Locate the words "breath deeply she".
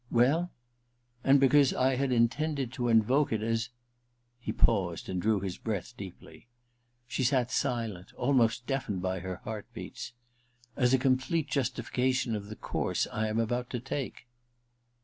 5.59-7.23